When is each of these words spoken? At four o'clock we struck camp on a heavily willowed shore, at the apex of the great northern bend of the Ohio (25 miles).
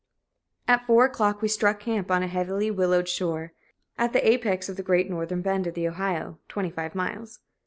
At 0.67 0.83
four 0.87 1.05
o'clock 1.05 1.43
we 1.43 1.47
struck 1.47 1.79
camp 1.79 2.09
on 2.09 2.23
a 2.23 2.27
heavily 2.27 2.71
willowed 2.71 3.07
shore, 3.07 3.53
at 3.99 4.13
the 4.13 4.27
apex 4.27 4.67
of 4.67 4.75
the 4.75 4.81
great 4.81 5.07
northern 5.11 5.43
bend 5.43 5.67
of 5.67 5.75
the 5.75 5.87
Ohio 5.87 6.39
(25 6.49 6.95
miles). 6.95 7.39